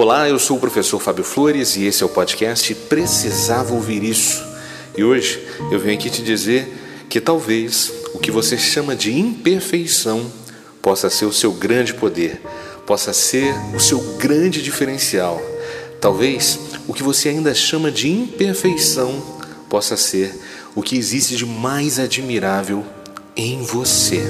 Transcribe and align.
Olá, 0.00 0.28
eu 0.28 0.38
sou 0.38 0.58
o 0.58 0.60
professor 0.60 1.00
Fábio 1.00 1.24
Flores 1.24 1.74
e 1.74 1.84
esse 1.84 2.04
é 2.04 2.06
o 2.06 2.08
podcast 2.08 2.72
Precisava 2.72 3.74
Ouvir 3.74 4.04
Isso. 4.04 4.46
E 4.96 5.02
hoje 5.02 5.44
eu 5.72 5.80
venho 5.80 5.98
aqui 5.98 6.08
te 6.08 6.22
dizer 6.22 6.72
que 7.08 7.20
talvez 7.20 7.92
o 8.14 8.18
que 8.20 8.30
você 8.30 8.56
chama 8.56 8.94
de 8.94 9.12
imperfeição 9.18 10.30
possa 10.80 11.10
ser 11.10 11.24
o 11.24 11.32
seu 11.32 11.50
grande 11.50 11.94
poder, 11.94 12.40
possa 12.86 13.12
ser 13.12 13.52
o 13.74 13.80
seu 13.80 13.98
grande 14.18 14.62
diferencial. 14.62 15.42
Talvez 16.00 16.60
o 16.86 16.94
que 16.94 17.02
você 17.02 17.30
ainda 17.30 17.52
chama 17.52 17.90
de 17.90 18.08
imperfeição 18.08 19.20
possa 19.68 19.96
ser 19.96 20.32
o 20.76 20.80
que 20.80 20.96
existe 20.96 21.34
de 21.34 21.44
mais 21.44 21.98
admirável 21.98 22.86
em 23.36 23.62
você. 23.62 24.22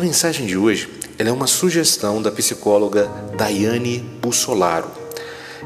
A 0.00 0.02
mensagem 0.02 0.46
de 0.46 0.56
hoje 0.56 0.88
é 1.18 1.30
uma 1.30 1.46
sugestão 1.46 2.22
da 2.22 2.32
psicóloga 2.32 3.06
Daiane 3.36 3.98
Bussolaro. 3.98 4.90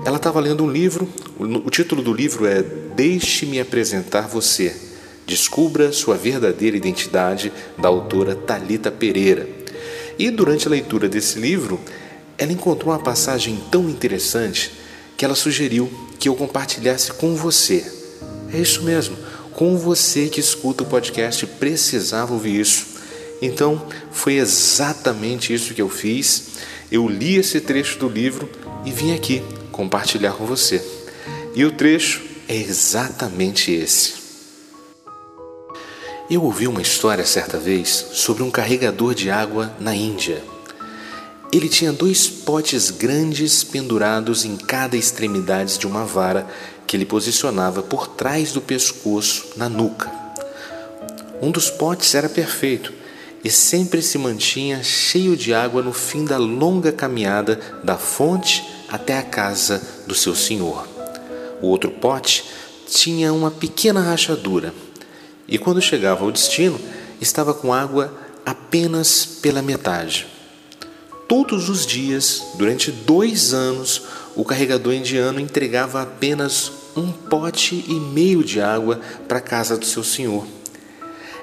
Ela 0.04 0.16
estava 0.16 0.40
lendo 0.40 0.64
um 0.64 0.68
livro, 0.68 1.08
o 1.38 1.70
título 1.70 2.02
do 2.02 2.12
livro 2.12 2.44
é 2.44 2.60
Deixe-me 2.60 3.60
apresentar 3.60 4.26
você. 4.26 4.74
Descubra 5.24 5.92
sua 5.92 6.16
verdadeira 6.16 6.76
identidade, 6.76 7.52
da 7.78 7.86
autora 7.86 8.34
Talita 8.34 8.90
Pereira. 8.90 9.48
E 10.18 10.28
durante 10.32 10.66
a 10.66 10.70
leitura 10.72 11.08
desse 11.08 11.38
livro, 11.38 11.78
ela 12.36 12.52
encontrou 12.52 12.92
uma 12.92 12.98
passagem 12.98 13.62
tão 13.70 13.88
interessante 13.88 14.72
que 15.16 15.24
ela 15.24 15.36
sugeriu 15.36 15.88
que 16.18 16.28
eu 16.28 16.34
compartilhasse 16.34 17.12
com 17.12 17.36
você. 17.36 17.86
É 18.52 18.58
isso 18.58 18.82
mesmo, 18.82 19.16
com 19.52 19.78
você 19.78 20.28
que 20.28 20.40
escuta 20.40 20.82
o 20.82 20.86
podcast 20.86 21.46
precisava 21.46 22.32
ouvir 22.32 22.58
isso. 22.58 22.93
Então, 23.44 23.86
foi 24.10 24.36
exatamente 24.36 25.52
isso 25.52 25.74
que 25.74 25.82
eu 25.82 25.88
fiz. 25.90 26.44
Eu 26.90 27.06
li 27.06 27.36
esse 27.36 27.60
trecho 27.60 27.98
do 27.98 28.08
livro 28.08 28.48
e 28.86 28.90
vim 28.90 29.14
aqui 29.14 29.42
compartilhar 29.70 30.32
com 30.32 30.46
você. 30.46 30.82
E 31.54 31.62
o 31.62 31.70
trecho 31.70 32.22
é 32.48 32.56
exatamente 32.56 33.70
esse. 33.70 34.14
Eu 36.30 36.42
ouvi 36.42 36.66
uma 36.66 36.80
história 36.80 37.26
certa 37.26 37.58
vez 37.58 37.90
sobre 38.14 38.42
um 38.42 38.50
carregador 38.50 39.14
de 39.14 39.30
água 39.30 39.76
na 39.78 39.94
Índia. 39.94 40.42
Ele 41.52 41.68
tinha 41.68 41.92
dois 41.92 42.26
potes 42.26 42.90
grandes 42.90 43.62
pendurados 43.62 44.46
em 44.46 44.56
cada 44.56 44.96
extremidade 44.96 45.78
de 45.78 45.86
uma 45.86 46.06
vara 46.06 46.46
que 46.86 46.96
ele 46.96 47.04
posicionava 47.04 47.82
por 47.82 48.08
trás 48.08 48.52
do 48.52 48.62
pescoço, 48.62 49.48
na 49.54 49.68
nuca. 49.68 50.10
Um 51.42 51.50
dos 51.50 51.68
potes 51.68 52.14
era 52.14 52.30
perfeito 52.30 53.03
e 53.44 53.50
sempre 53.50 54.00
se 54.00 54.16
mantinha 54.16 54.82
cheio 54.82 55.36
de 55.36 55.52
água 55.52 55.82
no 55.82 55.92
fim 55.92 56.24
da 56.24 56.38
longa 56.38 56.90
caminhada 56.90 57.60
da 57.84 57.98
fonte 57.98 58.64
até 58.88 59.18
a 59.18 59.22
casa 59.22 59.86
do 60.06 60.14
seu 60.14 60.34
senhor. 60.34 60.88
O 61.60 61.66
outro 61.66 61.90
pote 61.90 62.44
tinha 62.88 63.32
uma 63.32 63.50
pequena 63.50 64.00
rachadura 64.00 64.72
e, 65.46 65.58
quando 65.58 65.82
chegava 65.82 66.24
ao 66.24 66.32
destino, 66.32 66.80
estava 67.20 67.52
com 67.52 67.72
água 67.72 68.12
apenas 68.46 69.24
pela 69.42 69.60
metade. 69.60 70.26
Todos 71.28 71.68
os 71.68 71.86
dias, 71.86 72.42
durante 72.56 72.90
dois 72.90 73.52
anos, 73.52 74.02
o 74.34 74.44
carregador 74.44 74.94
indiano 74.94 75.40
entregava 75.40 76.02
apenas 76.02 76.72
um 76.96 77.10
pote 77.10 77.84
e 77.88 77.94
meio 77.94 78.44
de 78.44 78.60
água 78.60 79.00
para 79.26 79.38
a 79.38 79.42
casa 79.42 79.76
do 79.76 79.84
seu 79.84 80.04
senhor. 80.04 80.46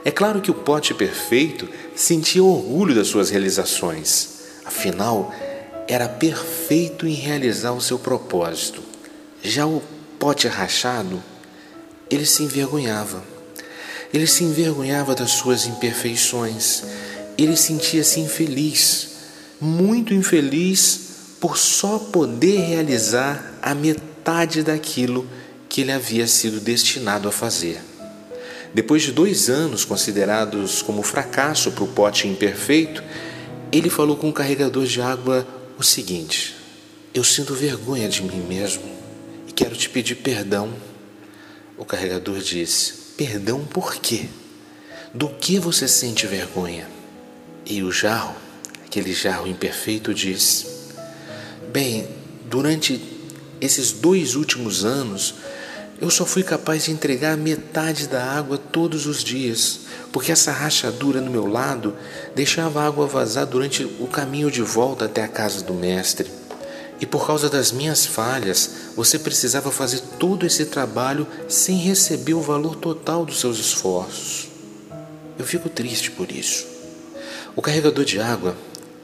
É 0.04 0.10
claro 0.10 0.42
que 0.42 0.50
o 0.50 0.56
pote 0.56 0.94
perfeito 0.94 1.68
sentia 2.02 2.44
orgulho 2.44 2.96
das 2.96 3.10
suas 3.10 3.30
realizações, 3.30 4.30
afinal, 4.66 5.32
era 5.88 6.10
perfeito 6.10 7.06
em 7.06 7.14
realizar 7.14 7.74
o 7.74 7.82
seu 7.82 8.00
propósito. 8.00 8.82
Já 9.44 9.68
o 9.68 9.84
pote 10.18 10.48
rachado, 10.48 11.22
ele 12.10 12.26
se 12.26 12.42
envergonhava. 12.42 13.24
Ele 14.12 14.26
se 14.26 14.44
envergonhava 14.44 15.14
das 15.14 15.30
suas 15.30 15.68
imperfeições. 15.68 16.84
Ele 17.38 17.56
sentia-se 17.56 18.20
infeliz, 18.20 19.10
muito 19.60 20.12
infeliz 20.12 21.02
por 21.40 21.56
só 21.56 22.00
poder 22.00 22.62
realizar 22.62 23.60
a 23.62 23.76
metade 23.76 24.64
daquilo 24.64 25.28
que 25.70 25.82
ele 25.82 25.92
havia 25.92 26.26
sido 26.26 26.60
destinado 26.60 27.30
a 27.30 27.32
fazer. 27.32 27.91
Depois 28.74 29.02
de 29.02 29.12
dois 29.12 29.50
anos 29.50 29.84
considerados 29.84 30.82
como 30.82 31.04
fracasso 31.04 31.72
para 31.72 31.84
o 31.84 31.88
pote 31.88 32.28
imperfeito, 32.28 33.04
ele 33.72 33.90
falou 33.90 34.16
com 34.16 34.30
o 34.30 34.34
carregador 34.34 34.86
de 34.86 35.02
água 35.02 35.46
o 35.78 35.84
seguinte: 35.84 36.56
Eu 37.14 37.24
sinto 37.24 37.54
vergonha 37.54 38.08
de 38.08 38.22
mim 38.22 38.42
mesmo 38.48 38.84
e 39.48 39.52
quero 39.52 39.76
te 39.76 39.90
pedir 39.90 40.16
perdão. 40.16 40.74
O 41.78 41.84
carregador 41.84 42.40
disse: 42.40 42.94
Perdão 43.18 43.66
por 43.66 43.96
quê? 43.96 44.28
Do 45.14 45.28
que 45.28 45.60
você 45.60 45.88
sente 45.88 46.26
vergonha? 46.26 46.88
E 47.66 47.84
o 47.84 47.92
jarro, 47.92 48.36
aquele 48.86 49.14
jarro 49.14 49.48
imperfeito, 49.48 50.14
disse: 50.14 50.66
Bem, 51.74 52.08
durante 52.50 53.02
esses 53.60 53.92
dois 53.92 54.36
últimos 54.36 54.86
anos, 54.86 55.36
eu 56.02 56.10
só 56.10 56.26
fui 56.26 56.42
capaz 56.42 56.86
de 56.86 56.92
entregar 56.92 57.38
metade 57.38 58.08
da 58.08 58.24
água 58.24 58.58
todos 58.58 59.06
os 59.06 59.24
dias, 59.24 59.82
porque 60.12 60.32
essa 60.32 60.52
rachadura 60.52 61.22
no 61.22 61.30
meu 61.30 61.46
lado 61.46 61.96
deixava 62.34 62.82
a 62.82 62.88
água 62.88 63.06
vazar 63.06 63.46
durante 63.46 63.84
o 63.84 64.08
caminho 64.08 64.50
de 64.50 64.64
volta 64.64 65.06
até 65.06 65.24
a 65.24 65.28
casa 65.28 65.64
do 65.64 65.76
mestre. 65.76 66.28
E 67.00 67.06
por 67.06 67.26
causa 67.28 67.50
das 67.50 67.72
minhas 67.72 68.04
falhas, 68.04 68.72
você 68.96 69.20
precisava 69.20 69.72
fazer 69.72 70.02
todo 70.18 70.44
esse 70.44 70.66
trabalho 70.66 71.28
sem 71.48 71.78
receber 71.78 72.34
o 72.34 72.42
valor 72.42 72.76
total 72.76 73.24
dos 73.24 73.40
seus 73.40 73.60
esforços. 73.60 74.48
Eu 75.38 75.46
fico 75.46 75.70
triste 75.70 76.10
por 76.10 76.32
isso. 76.32 76.66
O 77.56 77.62
carregador 77.62 78.06
de 78.06 78.20
água 78.20 78.56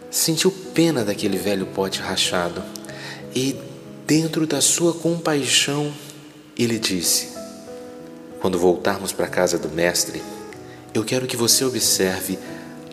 sentiu 0.09 0.51
pena 0.73 1.05
daquele 1.05 1.37
velho 1.37 1.67
pote 1.67 1.99
rachado 1.99 2.63
e, 3.35 3.55
dentro 4.05 4.47
da 4.47 4.61
sua 4.61 4.93
compaixão, 4.93 5.93
ele 6.57 6.79
disse: 6.79 7.29
Quando 8.41 8.57
voltarmos 8.57 9.11
para 9.11 9.25
a 9.25 9.29
casa 9.29 9.57
do 9.57 9.69
Mestre, 9.69 10.21
eu 10.93 11.03
quero 11.03 11.27
que 11.27 11.37
você 11.37 11.63
observe 11.63 12.39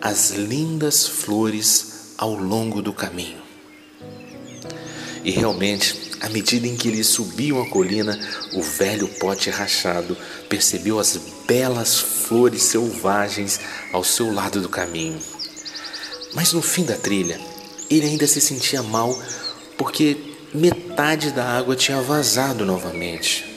as 0.01 0.31
lindas 0.31 1.07
flores 1.07 2.13
ao 2.17 2.35
longo 2.35 2.81
do 2.81 2.93
caminho. 2.93 3.41
E 5.23 5.31
realmente, 5.31 6.11
à 6.21 6.29
medida 6.29 6.67
em 6.67 6.75
que 6.75 6.87
eles 6.87 7.07
subiam 7.07 7.59
a 7.59 7.67
colina, 7.67 8.19
o 8.53 8.61
velho 8.61 9.07
pote 9.07 9.49
rachado 9.49 10.15
percebeu 10.47 10.99
as 10.99 11.19
belas 11.47 11.97
flores 11.99 12.61
selvagens 12.61 13.59
ao 13.91 14.03
seu 14.03 14.31
lado 14.31 14.61
do 14.61 14.69
caminho. 14.69 15.19
Mas 16.35 16.53
no 16.53 16.61
fim 16.61 16.83
da 16.83 16.95
trilha, 16.95 17.39
ele 17.89 18.05
ainda 18.05 18.27
se 18.27 18.39
sentia 18.39 18.83
mal 18.83 19.19
porque 19.77 20.15
metade 20.53 21.31
da 21.31 21.43
água 21.43 21.75
tinha 21.75 21.99
vazado 22.01 22.63
novamente. 22.63 23.54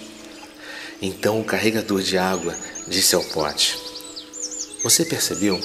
Então 1.00 1.41
o 1.41 1.44
carregador 1.44 2.03
de 2.03 2.19
água 2.19 2.56
disse 2.88 3.14
ao 3.14 3.22
pote: 3.25 3.78
Você 4.82 5.04
percebeu 5.04 5.60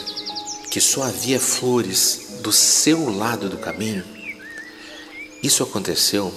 que 0.69 0.79
só 0.79 1.03
havia 1.03 1.39
flores 1.39 2.39
do 2.41 2.51
seu 2.51 3.09
lado 3.09 3.49
do 3.49 3.57
caminho? 3.57 4.03
Isso 5.41 5.63
aconteceu 5.63 6.33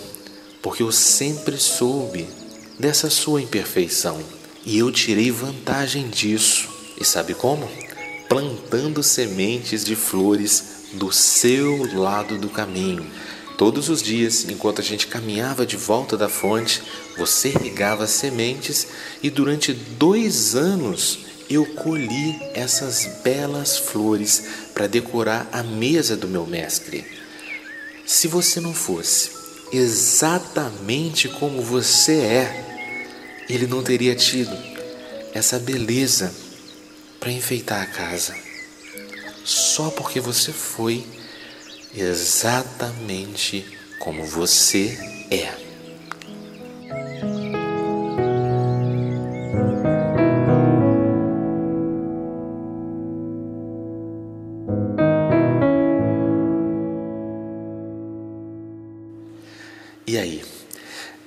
porque 0.62 0.82
eu 0.82 0.90
sempre 0.90 1.58
soube 1.58 2.26
dessa 2.78 3.08
sua 3.08 3.40
imperfeição 3.40 4.20
e 4.64 4.78
eu 4.78 4.90
tirei 4.90 5.30
vantagem 5.30 6.08
disso. 6.08 6.68
E 7.00 7.04
sabe 7.04 7.34
como? 7.34 7.68
Plantando 8.28 9.02
sementes 9.02 9.84
de 9.84 9.94
flores 9.94 10.88
do 10.94 11.12
seu 11.12 11.94
lado 11.94 12.38
do 12.38 12.48
caminho. 12.48 13.08
Todos 13.56 13.88
os 13.88 14.02
dias, 14.02 14.44
enquanto 14.48 14.82
a 14.82 14.84
gente 14.84 15.06
caminhava 15.06 15.64
de 15.64 15.76
volta 15.76 16.14
da 16.14 16.28
fonte, 16.28 16.82
você 17.16 17.48
regava 17.48 18.06
sementes 18.06 18.86
e 19.22 19.30
durante 19.30 19.72
dois 19.72 20.54
anos 20.54 21.20
eu 21.48 21.64
colhi 21.64 22.38
essas 22.52 23.22
belas 23.22 23.78
flores 23.78 24.44
para 24.74 24.86
decorar 24.86 25.48
a 25.52 25.62
mesa 25.62 26.16
do 26.16 26.28
meu 26.28 26.46
mestre. 26.46 27.04
Se 28.04 28.28
você 28.28 28.60
não 28.60 28.74
fosse 28.74 29.30
exatamente 29.72 31.28
como 31.28 31.62
você 31.62 32.12
é, 32.12 33.44
ele 33.48 33.66
não 33.66 33.82
teria 33.82 34.14
tido 34.14 34.56
essa 35.32 35.58
beleza 35.58 36.34
para 37.18 37.32
enfeitar 37.32 37.82
a 37.82 37.86
casa. 37.86 38.34
Só 39.44 39.90
porque 39.90 40.20
você 40.20 40.52
foi 40.52 41.06
exatamente 41.94 43.64
como 43.98 44.24
você 44.24 44.98
é. 45.30 45.66
E 60.08 60.16
aí, 60.16 60.44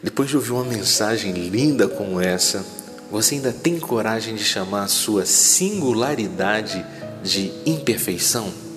depois 0.01 0.29
de 0.29 0.37
ouvir 0.37 0.51
uma 0.51 0.63
mensagem 0.63 1.33
linda 1.33 1.87
como 1.87 2.21
essa, 2.21 2.65
você 3.11 3.35
ainda 3.35 3.51
tem 3.51 3.77
coragem 3.77 4.35
de 4.35 4.43
chamar 4.43 4.83
a 4.83 4.87
sua 4.87 5.25
singularidade 5.25 6.85
de 7.21 7.51
imperfeição? 7.65 8.68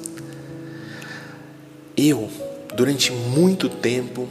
Eu, 2.04 2.28
durante 2.74 3.12
muito 3.12 3.68
tempo, 3.68 4.28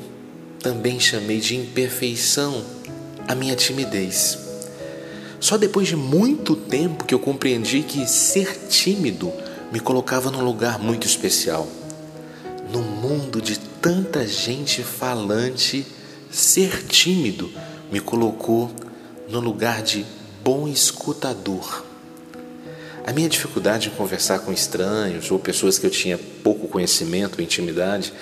também 0.60 1.00
chamei 1.00 1.40
de 1.40 1.56
imperfeição 1.56 2.66
a 3.26 3.34
minha 3.34 3.56
timidez. 3.56 4.38
Só 5.40 5.58
depois 5.58 5.88
de 5.88 5.96
muito 5.96 6.54
tempo 6.54 7.06
que 7.06 7.14
eu 7.14 7.20
compreendi 7.20 7.82
que 7.82 8.06
ser 8.06 8.68
tímido 8.68 9.32
me 9.72 9.80
colocava 9.80 10.30
num 10.30 10.44
lugar 10.44 10.80
muito 10.80 11.08
especial. 11.08 11.66
No 12.74 12.82
mundo 12.82 13.42
de 13.42 13.58
tanta 13.58 14.28
gente 14.28 14.84
falante, 14.84 15.88
ser 16.30 16.86
tímido 16.88 17.50
me 17.90 18.02
colocou 18.02 18.70
no 19.30 19.40
lugar 19.40 19.82
de 19.82 20.06
bom 20.44 20.68
escutador. 20.68 21.86
A 23.06 23.12
minha 23.12 23.28
dificuldade 23.28 23.88
em 23.88 23.92
conversar 23.92 24.40
com 24.40 24.54
estranhos 24.54 25.32
ou 25.32 25.40
pessoas 25.40 25.80
que 25.80 25.86
eu 25.86 25.90
tinha 25.90 26.20
pouco 26.44 26.68
conhecimento 26.68 27.38
ou 27.38 27.44
intimidade 27.44 28.14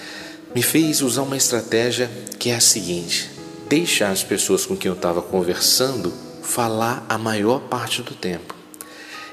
me 0.55 0.63
fez 0.63 1.01
usar 1.01 1.23
uma 1.23 1.35
estratégia 1.35 2.09
que 2.39 2.49
é 2.49 2.55
a 2.55 2.61
seguinte: 2.61 3.29
deixar 3.67 4.11
as 4.11 4.23
pessoas 4.23 4.65
com 4.65 4.77
quem 4.77 4.89
eu 4.89 4.95
estava 4.95 5.21
conversando 5.21 6.13
falar 6.41 7.05
a 7.09 7.17
maior 7.17 7.59
parte 7.61 8.01
do 8.01 8.15
tempo. 8.15 8.55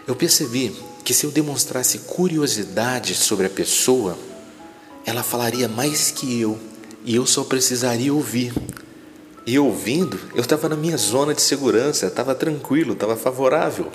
Eu 0.07 0.17
percebi 0.17 0.75
que 1.05 1.15
se 1.15 1.25
eu 1.25 1.31
demonstrasse 1.31 2.01
curiosidade 2.01 3.15
sobre 3.15 3.47
a 3.47 3.51
pessoa, 3.51 4.19
ela 5.05 5.23
falaria 5.23 5.69
mais 5.69 6.11
que 6.11 6.41
eu 6.41 6.59
e 7.05 7.15
eu 7.15 7.25
só 7.25 7.45
precisaria 7.45 8.13
ouvir. 8.13 8.53
E 9.47 9.57
ouvindo, 9.61 10.19
eu 10.35 10.41
estava 10.41 10.69
na 10.69 10.77
minha 10.77 10.97
zona 10.97 11.33
de 11.33 11.41
segurança, 11.41 12.07
estava 12.07 12.35
tranquilo, 12.35 12.95
estava 12.95 13.17
favorável. 13.17 13.91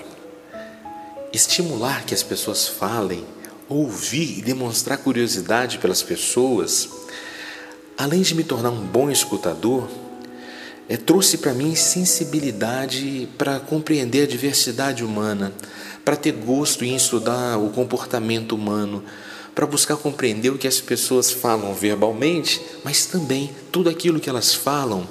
Estimular 1.34 2.04
que 2.06 2.14
as 2.14 2.24
pessoas 2.24 2.68
falem, 2.68 3.26
ouvir 3.70 4.40
e 4.40 4.42
demonstrar 4.42 4.98
curiosidade 4.98 5.78
pelas 5.78 6.04
pessoas, 6.04 6.90
além 7.98 8.22
de 8.22 8.36
me 8.36 8.44
tornar 8.44 8.70
um 8.70 8.82
bom 8.82 9.10
escutador, 9.10 9.90
é, 10.90 10.98
trouxe 10.98 11.38
para 11.38 11.54
mim 11.54 11.74
sensibilidade 11.74 13.30
para 13.38 13.62
compreender 13.62 14.24
a 14.24 14.28
diversidade 14.28 15.06
humana, 15.06 15.54
para 16.04 16.18
ter 16.18 16.34
gosto 16.34 16.84
em 16.84 16.98
estudar 16.98 17.58
o 17.58 17.70
comportamento 17.70 18.54
humano, 18.54 19.02
para 19.56 19.66
buscar 19.66 19.96
compreender 19.96 20.50
o 20.50 20.58
que 20.58 20.68
as 20.68 20.82
pessoas 20.82 21.32
falam 21.32 21.74
verbalmente, 21.74 22.62
mas 22.84 23.06
também 23.06 23.56
tudo 23.72 23.90
aquilo 23.90 24.20
que 24.20 24.30
elas 24.30 24.54
falam 24.54 25.08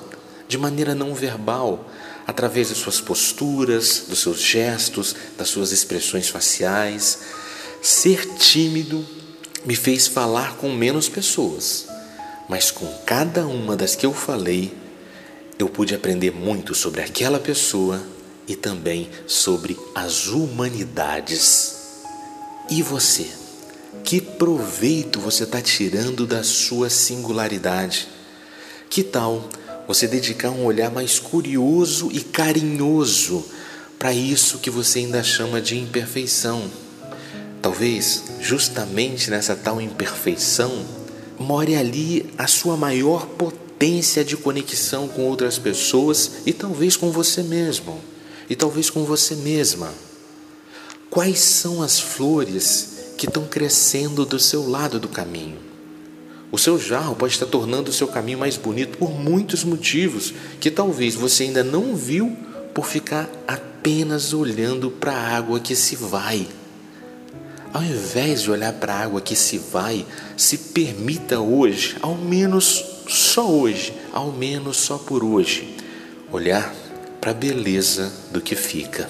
de 0.47 0.59
maneira 0.59 0.95
não 0.95 1.15
verbal, 1.15 1.89
através 2.31 2.69
de 2.69 2.77
suas 2.77 3.01
posturas, 3.01 4.05
dos 4.09 4.21
seus 4.21 4.41
gestos, 4.41 5.17
das 5.37 5.49
suas 5.49 5.73
expressões 5.73 6.29
faciais. 6.29 7.19
Ser 7.83 8.25
tímido 8.37 9.05
me 9.67 9.75
fez 9.75 10.07
falar 10.07 10.57
com 10.57 10.73
menos 10.73 11.09
pessoas, 11.09 11.87
mas 12.49 12.71
com 12.71 12.87
cada 13.05 13.47
uma 13.47 13.77
das 13.77 13.97
que 13.97 14.07
eu 14.07 14.15
falei, 14.15 14.73
eu 15.59 15.69
pude 15.69 15.93
aprender 15.93 16.31
muito 16.31 16.73
sobre 16.73 17.03
aquela 17.03 17.41
pessoa 17.41 18.01
e 18.47 18.55
também 18.55 19.11
sobre 19.27 19.77
as 19.93 20.29
humanidades. 20.29 21.75
E 22.71 22.81
você? 22.81 23.27
Que 24.05 24.21
proveito 24.21 25.19
você 25.19 25.43
está 25.43 25.61
tirando 25.61 26.29
da 26.29 26.45
sua 26.45 26.89
singularidade? 26.89 28.09
Que 28.89 29.03
tal 29.03 29.49
você 29.93 30.07
dedicar 30.07 30.51
um 30.51 30.65
olhar 30.67 30.89
mais 30.89 31.19
curioso 31.19 32.11
e 32.13 32.21
carinhoso 32.21 33.45
para 33.99 34.13
isso 34.13 34.59
que 34.59 34.71
você 34.71 35.01
ainda 35.01 35.21
chama 35.21 35.61
de 35.61 35.77
imperfeição. 35.77 36.71
Talvez 37.61 38.23
justamente 38.41 39.31
nessa 39.31 39.57
tal 39.57 39.81
imperfeição 39.81 40.87
more 41.41 41.75
ali 41.75 42.33
a 42.39 42.47
sua 42.47 42.77
maior 42.77 43.27
potência 43.27 44.25
de 44.25 44.37
conexão 44.37 45.09
com 45.09 45.23
outras 45.23 45.59
pessoas 45.59 46.35
e 46.47 46.53
talvez 46.53 46.97
com 46.97 47.11
você 47.11 47.43
mesmo, 47.43 48.01
e 48.49 48.55
talvez 48.55 48.91
com 48.91 49.03
você 49.03 49.35
mesma. 49.35 49.93
Quais 51.11 51.41
são 51.41 51.83
as 51.83 51.99
flores 51.99 53.15
que 53.19 53.27
estão 53.27 53.45
crescendo 53.45 54.25
do 54.25 54.39
seu 54.39 54.71
lado 54.71 55.01
do 55.01 55.09
caminho? 55.09 55.70
O 56.53 56.59
seu 56.59 56.79
jarro 56.79 57.15
pode 57.15 57.35
estar 57.35 57.47
tornando 57.47 57.91
o 57.91 57.95
seu 57.95 58.09
caminho 58.09 58.39
mais 58.39 58.57
bonito 58.57 58.99
por 58.99 59.11
muitos 59.11 59.63
motivos 59.63 60.35
que 60.59 60.71
talvez 60.71 61.15
você 61.15 61.45
ainda 61.45 61.63
não 61.63 61.95
viu 61.95 62.37
por 62.75 62.87
ficar 62.87 63.29
apenas 63.47 64.33
olhando 64.33 64.91
para 64.91 65.13
a 65.13 65.37
água 65.37 65.61
que 65.61 65.77
se 65.77 65.95
vai. 65.95 66.49
Ao 67.73 67.83
invés 67.83 68.43
de 68.43 68.51
olhar 68.51 68.73
para 68.73 68.95
a 68.95 69.01
água 69.01 69.21
que 69.21 69.37
se 69.37 69.59
vai, 69.59 70.05
se 70.37 70.59
permita 70.59 71.39
hoje, 71.39 71.97
ao 72.03 72.17
menos 72.17 72.85
só 73.07 73.49
hoje, 73.49 73.93
ao 74.13 74.33
menos 74.33 74.77
só 74.77 74.99
por 74.99 75.23
hoje, 75.23 75.77
olhar 76.33 76.75
para 77.21 77.31
a 77.31 77.35
beleza 77.35 78.13
do 78.33 78.41
que 78.41 78.57
fica. 78.57 79.09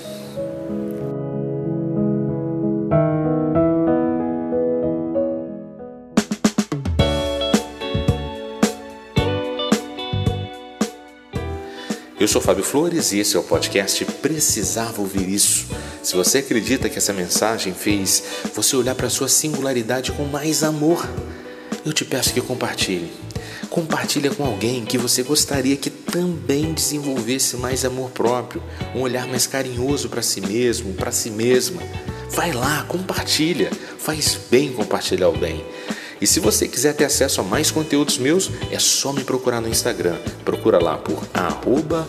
Eu 12.21 12.29
sou 12.29 12.43
Fábio 12.43 12.63
Flores 12.63 13.13
e 13.13 13.19
esse 13.19 13.35
é 13.35 13.41
o 13.41 13.43
podcast 13.43 14.05
Precisava 14.05 15.01
Ouvir 15.01 15.27
Isso. 15.27 15.67
Se 16.03 16.15
você 16.15 16.37
acredita 16.37 16.87
que 16.91 16.99
essa 16.99 17.15
mensagem 17.15 17.73
fez 17.73 18.23
você 18.55 18.77
olhar 18.77 18.95
para 18.95 19.07
a 19.07 19.11
sua 19.11 19.27
singularidade 19.27 20.13
com 20.13 20.25
mais 20.25 20.63
amor, 20.63 21.09
eu 21.83 21.95
te 21.95 22.05
peço 22.05 22.35
que 22.35 22.43
compartilhe. 22.43 23.11
Compartilhe 23.71 24.29
com 24.29 24.45
alguém 24.45 24.85
que 24.85 24.99
você 24.99 25.23
gostaria 25.23 25.79
que 25.79 25.89
também 25.89 26.75
desenvolvesse 26.75 27.57
mais 27.57 27.87
amor 27.87 28.11
próprio, 28.11 28.63
um 28.95 29.01
olhar 29.01 29.27
mais 29.27 29.47
carinhoso 29.47 30.11
para 30.11 30.21
si 30.21 30.43
mesmo, 30.43 30.93
para 30.93 31.11
si 31.11 31.31
mesma. 31.31 31.81
Vai 32.29 32.53
lá, 32.53 32.83
compartilha. 32.83 33.71
Faz 33.99 34.39
bem 34.51 34.71
compartilhar 34.75 35.31
o 35.31 35.39
bem. 35.39 35.65
E 36.21 36.27
se 36.27 36.39
você 36.39 36.69
quiser 36.69 36.95
ter 36.95 37.05
acesso 37.05 37.41
a 37.41 37.45
mais 37.45 37.71
conteúdos 37.71 38.19
meus, 38.19 38.51
é 38.71 38.79
só 38.79 39.13
me 39.13 39.25
procurar 39.25 39.61
no 39.61 39.69
Instagram. 39.69 40.17
Procura 40.45 40.79
lá 40.79 40.99
por 40.99 41.27
arroba 41.33 42.07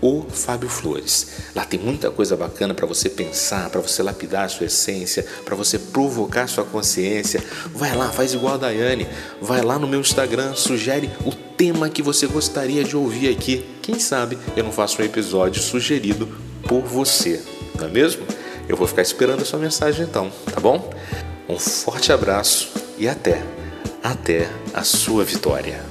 o 0.00 0.24
Fábio 0.30 0.68
Flores. 0.68 1.26
Lá 1.54 1.64
tem 1.64 1.78
muita 1.78 2.10
coisa 2.10 2.36
bacana 2.36 2.72
para 2.72 2.86
você 2.86 3.08
pensar, 3.08 3.68
para 3.68 3.80
você 3.80 4.02
lapidar 4.02 4.44
a 4.44 4.48
sua 4.48 4.66
essência, 4.66 5.26
para 5.44 5.54
você 5.54 5.78
provocar 5.78 6.44
a 6.44 6.46
sua 6.46 6.64
consciência. 6.64 7.42
Vai 7.74 7.94
lá, 7.94 8.10
faz 8.10 8.32
igual 8.32 8.54
a 8.54 8.58
Daiane. 8.58 9.06
Vai 9.42 9.62
lá 9.62 9.78
no 9.78 9.86
meu 9.86 10.00
Instagram, 10.00 10.54
sugere 10.54 11.10
o 11.24 11.32
tema 11.32 11.90
que 11.90 12.02
você 12.02 12.26
gostaria 12.26 12.84
de 12.84 12.96
ouvir 12.96 13.28
aqui. 13.28 13.64
Quem 13.82 13.98
sabe 13.98 14.38
eu 14.56 14.64
não 14.64 14.72
faço 14.72 15.02
um 15.02 15.04
episódio 15.04 15.60
sugerido 15.60 16.28
por 16.66 16.82
você, 16.82 17.42
não 17.78 17.86
é 17.86 17.90
mesmo? 17.90 18.24
Eu 18.68 18.76
vou 18.76 18.86
ficar 18.86 19.02
esperando 19.02 19.42
a 19.42 19.44
sua 19.44 19.58
mensagem 19.58 20.06
então, 20.06 20.30
tá 20.52 20.60
bom? 20.60 20.90
Um 21.48 21.58
forte 21.58 22.12
abraço 22.12 22.89
e 23.00 23.08
até, 23.08 23.42
até 24.02 24.46
a 24.74 24.84
sua 24.84 25.24
vitória. 25.24 25.89